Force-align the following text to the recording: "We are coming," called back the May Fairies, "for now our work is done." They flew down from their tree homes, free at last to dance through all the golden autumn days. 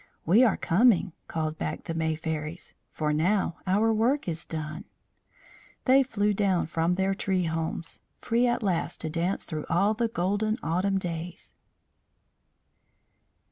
"We 0.25 0.43
are 0.43 0.57
coming," 0.57 1.13
called 1.27 1.59
back 1.59 1.83
the 1.83 1.93
May 1.93 2.15
Fairies, 2.15 2.73
"for 2.89 3.13
now 3.13 3.57
our 3.67 3.93
work 3.93 4.27
is 4.27 4.45
done." 4.47 4.85
They 5.85 6.01
flew 6.01 6.33
down 6.33 6.65
from 6.65 6.95
their 6.95 7.13
tree 7.13 7.43
homes, 7.43 8.01
free 8.19 8.47
at 8.47 8.63
last 8.63 8.99
to 9.01 9.11
dance 9.11 9.45
through 9.45 9.67
all 9.69 9.93
the 9.93 10.07
golden 10.07 10.57
autumn 10.63 10.97
days. 10.97 11.53